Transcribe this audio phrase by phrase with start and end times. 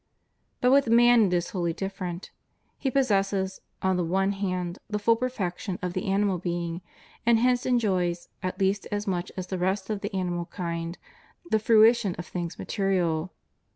[0.61, 2.31] But with man it is wholly different.
[2.79, 6.81] He pos sesses, on the one hand, the full perfection of the animal being,
[7.23, 10.97] and hence enjoys, at least as much as the rest of the animal kind,
[11.51, 13.31] the fruition of things material.